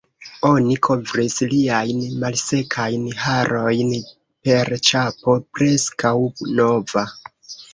[0.47, 3.93] Oni kovris liajn malsekajn harojn
[4.49, 6.17] per ĉapo preskaŭ
[6.63, 7.07] nova.